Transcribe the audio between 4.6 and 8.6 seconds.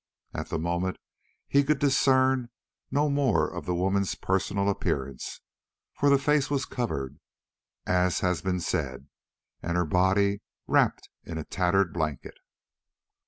appearance, for the face was covered, as has